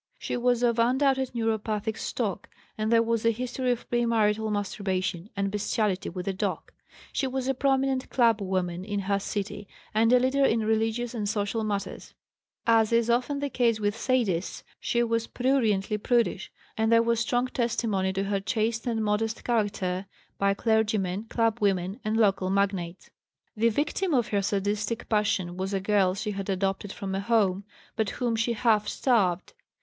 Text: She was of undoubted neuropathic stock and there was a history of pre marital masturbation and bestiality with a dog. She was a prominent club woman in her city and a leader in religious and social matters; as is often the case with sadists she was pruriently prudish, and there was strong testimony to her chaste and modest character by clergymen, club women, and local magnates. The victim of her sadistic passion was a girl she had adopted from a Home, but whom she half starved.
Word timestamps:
She 0.17 0.35
was 0.35 0.63
of 0.63 0.79
undoubted 0.79 1.29
neuropathic 1.35 1.95
stock 1.95 2.49
and 2.75 2.91
there 2.91 3.03
was 3.03 3.23
a 3.23 3.29
history 3.29 3.69
of 3.71 3.87
pre 3.87 4.03
marital 4.07 4.49
masturbation 4.49 5.29
and 5.37 5.51
bestiality 5.51 6.09
with 6.09 6.27
a 6.27 6.33
dog. 6.33 6.71
She 7.13 7.27
was 7.27 7.47
a 7.47 7.53
prominent 7.53 8.09
club 8.09 8.41
woman 8.41 8.83
in 8.83 9.01
her 9.01 9.19
city 9.19 9.67
and 9.93 10.11
a 10.11 10.19
leader 10.19 10.43
in 10.43 10.61
religious 10.61 11.13
and 11.13 11.29
social 11.29 11.63
matters; 11.63 12.15
as 12.65 12.91
is 12.91 13.11
often 13.11 13.41
the 13.41 13.49
case 13.51 13.79
with 13.79 13.95
sadists 13.95 14.63
she 14.79 15.03
was 15.03 15.27
pruriently 15.27 16.01
prudish, 16.01 16.51
and 16.75 16.91
there 16.91 17.03
was 17.03 17.19
strong 17.19 17.45
testimony 17.49 18.11
to 18.11 18.23
her 18.23 18.39
chaste 18.39 18.87
and 18.87 19.03
modest 19.05 19.43
character 19.43 20.07
by 20.39 20.55
clergymen, 20.55 21.25
club 21.25 21.59
women, 21.61 21.99
and 22.03 22.17
local 22.17 22.49
magnates. 22.49 23.11
The 23.55 23.69
victim 23.69 24.15
of 24.15 24.29
her 24.29 24.41
sadistic 24.41 25.07
passion 25.09 25.57
was 25.57 25.75
a 25.75 25.79
girl 25.79 26.15
she 26.15 26.31
had 26.31 26.49
adopted 26.49 26.91
from 26.91 27.13
a 27.13 27.19
Home, 27.19 27.65
but 27.95 28.09
whom 28.17 28.35
she 28.35 28.53
half 28.53 28.87
starved. 28.87 29.53